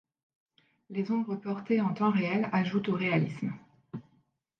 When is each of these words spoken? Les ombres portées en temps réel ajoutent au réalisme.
Les 0.89 1.11
ombres 1.11 1.35
portées 1.35 1.79
en 1.79 1.93
temps 1.93 2.09
réel 2.09 2.49
ajoutent 2.53 2.89
au 2.89 2.95
réalisme. 2.95 3.53